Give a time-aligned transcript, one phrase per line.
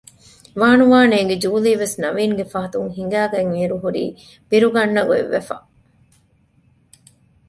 [0.59, 4.03] ވާނުވާ ނޭގި ޖޫލީވެސް ނަވީންގެ ފަހަތުން ހިނގައިގަތް އިރު ހުރީ
[4.49, 5.55] ބިރުގަންނަ ގޮތްވެފަ